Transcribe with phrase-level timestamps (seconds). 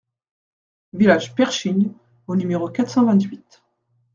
[0.93, 1.91] Village Pershing
[2.25, 3.61] au numéro quatre cent vingt-huit